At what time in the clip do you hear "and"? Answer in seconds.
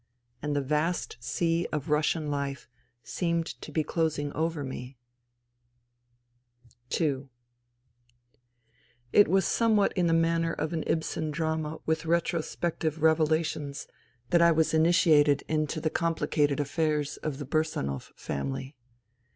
0.41-0.55